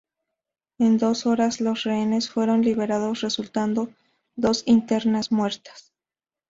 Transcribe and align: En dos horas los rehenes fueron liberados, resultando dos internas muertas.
En 0.79 0.97
dos 0.97 1.27
horas 1.27 1.61
los 1.61 1.83
rehenes 1.83 2.27
fueron 2.27 2.63
liberados, 2.63 3.21
resultando 3.21 3.93
dos 4.35 4.63
internas 4.65 5.31
muertas. 5.31 5.93